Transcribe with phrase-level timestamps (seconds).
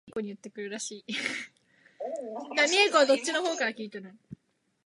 [0.01, 0.01] その根底において物を作ることによって行為的直観的に把握し来ったも
[3.49, 3.65] ので
[4.09, 4.17] ある。